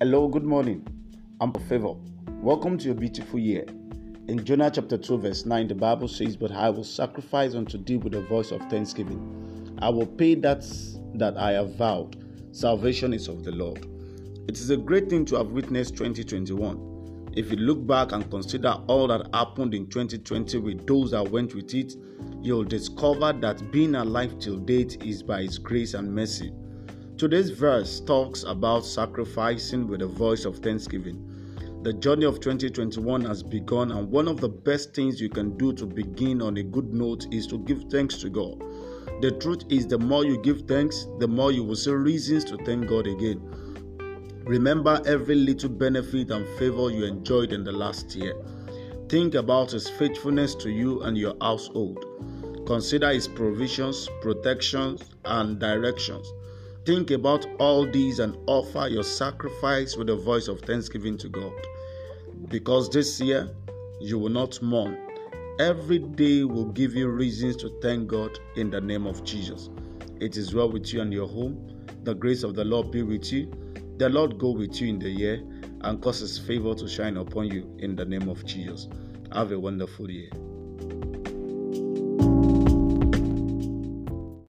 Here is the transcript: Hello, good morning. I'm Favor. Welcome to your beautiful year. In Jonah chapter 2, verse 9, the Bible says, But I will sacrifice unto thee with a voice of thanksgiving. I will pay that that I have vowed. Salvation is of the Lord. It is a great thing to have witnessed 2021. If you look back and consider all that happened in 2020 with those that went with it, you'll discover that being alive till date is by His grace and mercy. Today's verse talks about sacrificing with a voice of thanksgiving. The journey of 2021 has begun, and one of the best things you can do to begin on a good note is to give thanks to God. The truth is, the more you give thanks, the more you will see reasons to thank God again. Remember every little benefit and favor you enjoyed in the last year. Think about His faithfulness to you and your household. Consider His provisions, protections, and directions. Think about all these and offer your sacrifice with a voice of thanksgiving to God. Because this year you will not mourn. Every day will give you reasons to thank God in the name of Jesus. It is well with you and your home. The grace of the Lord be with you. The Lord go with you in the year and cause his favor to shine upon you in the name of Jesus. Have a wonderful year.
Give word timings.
Hello, 0.00 0.28
good 0.28 0.44
morning. 0.44 0.86
I'm 1.40 1.52
Favor. 1.52 1.94
Welcome 2.40 2.78
to 2.78 2.84
your 2.84 2.94
beautiful 2.94 3.40
year. 3.40 3.64
In 4.28 4.44
Jonah 4.44 4.70
chapter 4.70 4.96
2, 4.96 5.18
verse 5.18 5.44
9, 5.44 5.66
the 5.66 5.74
Bible 5.74 6.06
says, 6.06 6.36
But 6.36 6.52
I 6.52 6.70
will 6.70 6.84
sacrifice 6.84 7.56
unto 7.56 7.82
thee 7.82 7.96
with 7.96 8.14
a 8.14 8.20
voice 8.20 8.52
of 8.52 8.60
thanksgiving. 8.70 9.74
I 9.82 9.88
will 9.88 10.06
pay 10.06 10.36
that 10.36 10.64
that 11.14 11.36
I 11.36 11.50
have 11.50 11.74
vowed. 11.74 12.16
Salvation 12.52 13.12
is 13.12 13.26
of 13.26 13.42
the 13.42 13.50
Lord. 13.50 13.88
It 14.46 14.56
is 14.58 14.70
a 14.70 14.76
great 14.76 15.10
thing 15.10 15.24
to 15.24 15.36
have 15.38 15.48
witnessed 15.48 15.96
2021. 15.96 17.32
If 17.36 17.50
you 17.50 17.56
look 17.56 17.84
back 17.84 18.12
and 18.12 18.30
consider 18.30 18.76
all 18.86 19.08
that 19.08 19.28
happened 19.34 19.74
in 19.74 19.88
2020 19.88 20.58
with 20.58 20.86
those 20.86 21.10
that 21.10 21.28
went 21.28 21.56
with 21.56 21.74
it, 21.74 21.96
you'll 22.40 22.62
discover 22.62 23.32
that 23.32 23.72
being 23.72 23.96
alive 23.96 24.38
till 24.38 24.58
date 24.58 25.02
is 25.04 25.24
by 25.24 25.42
His 25.42 25.58
grace 25.58 25.94
and 25.94 26.14
mercy. 26.14 26.52
Today's 27.18 27.50
verse 27.50 27.98
talks 27.98 28.44
about 28.44 28.86
sacrificing 28.86 29.88
with 29.88 30.02
a 30.02 30.06
voice 30.06 30.44
of 30.44 30.58
thanksgiving. 30.58 31.20
The 31.82 31.92
journey 31.92 32.24
of 32.24 32.38
2021 32.38 33.24
has 33.24 33.42
begun, 33.42 33.90
and 33.90 34.08
one 34.08 34.28
of 34.28 34.40
the 34.40 34.48
best 34.48 34.94
things 34.94 35.20
you 35.20 35.28
can 35.28 35.58
do 35.58 35.72
to 35.72 35.84
begin 35.84 36.40
on 36.40 36.58
a 36.58 36.62
good 36.62 36.94
note 36.94 37.26
is 37.32 37.48
to 37.48 37.58
give 37.58 37.82
thanks 37.90 38.18
to 38.18 38.30
God. 38.30 38.62
The 39.20 39.32
truth 39.32 39.64
is, 39.68 39.88
the 39.88 39.98
more 39.98 40.24
you 40.24 40.40
give 40.42 40.68
thanks, 40.68 41.08
the 41.18 41.26
more 41.26 41.50
you 41.50 41.64
will 41.64 41.74
see 41.74 41.90
reasons 41.90 42.44
to 42.44 42.56
thank 42.58 42.86
God 42.86 43.08
again. 43.08 43.40
Remember 44.44 45.02
every 45.04 45.34
little 45.34 45.70
benefit 45.70 46.30
and 46.30 46.46
favor 46.56 46.88
you 46.88 47.04
enjoyed 47.04 47.52
in 47.52 47.64
the 47.64 47.72
last 47.72 48.14
year. 48.14 48.36
Think 49.08 49.34
about 49.34 49.72
His 49.72 49.90
faithfulness 49.90 50.54
to 50.54 50.70
you 50.70 51.02
and 51.02 51.18
your 51.18 51.34
household. 51.40 51.98
Consider 52.64 53.10
His 53.10 53.26
provisions, 53.26 54.08
protections, 54.22 55.02
and 55.24 55.58
directions. 55.58 56.32
Think 56.88 57.10
about 57.10 57.44
all 57.58 57.84
these 57.84 58.18
and 58.18 58.34
offer 58.46 58.88
your 58.88 59.02
sacrifice 59.02 59.94
with 59.94 60.08
a 60.08 60.16
voice 60.16 60.48
of 60.48 60.62
thanksgiving 60.62 61.18
to 61.18 61.28
God. 61.28 61.52
Because 62.48 62.88
this 62.88 63.20
year 63.20 63.54
you 64.00 64.18
will 64.18 64.30
not 64.30 64.62
mourn. 64.62 64.96
Every 65.60 65.98
day 65.98 66.44
will 66.44 66.72
give 66.72 66.94
you 66.94 67.08
reasons 67.08 67.56
to 67.56 67.78
thank 67.82 68.08
God 68.08 68.38
in 68.56 68.70
the 68.70 68.80
name 68.80 69.06
of 69.06 69.22
Jesus. 69.22 69.68
It 70.18 70.38
is 70.38 70.54
well 70.54 70.72
with 70.72 70.90
you 70.94 71.02
and 71.02 71.12
your 71.12 71.28
home. 71.28 71.76
The 72.04 72.14
grace 72.14 72.42
of 72.42 72.54
the 72.54 72.64
Lord 72.64 72.90
be 72.90 73.02
with 73.02 73.30
you. 73.30 73.52
The 73.98 74.08
Lord 74.08 74.38
go 74.38 74.52
with 74.52 74.80
you 74.80 74.88
in 74.88 74.98
the 74.98 75.10
year 75.10 75.42
and 75.82 76.00
cause 76.00 76.20
his 76.20 76.38
favor 76.38 76.74
to 76.74 76.88
shine 76.88 77.18
upon 77.18 77.48
you 77.48 77.70
in 77.80 77.96
the 77.96 78.06
name 78.06 78.30
of 78.30 78.46
Jesus. 78.46 78.88
Have 79.34 79.52
a 79.52 79.60
wonderful 79.60 80.10
year. 80.10 80.30